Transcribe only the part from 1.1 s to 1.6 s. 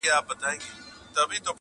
وايي جرم,